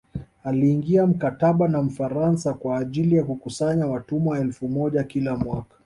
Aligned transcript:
Aliingia 0.43 1.07
mkataba 1.07 1.67
na 1.67 1.81
mfaransa 1.81 2.53
kwa 2.53 2.77
ajili 2.79 3.15
ya 3.15 3.23
kukusanya 3.23 3.87
watumwa 3.87 4.39
elfu 4.39 4.67
moja 4.69 5.03
kila 5.03 5.35
mwaka 5.35 5.75